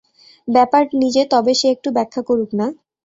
ব্যাপার 0.47 0.83
নিজে 1.01 1.21
তবে 1.33 1.53
সে 1.59 1.67
একটু 1.75 1.89
ব্যাখ্যা 1.97 2.21
করুক 2.29 2.49
না? 2.59 2.67